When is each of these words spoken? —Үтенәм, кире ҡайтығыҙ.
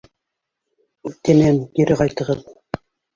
—Үтенәм, 1.09 1.59
кире 1.75 1.99
ҡайтығыҙ. 1.99 2.41